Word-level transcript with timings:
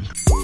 mind. 0.00 0.39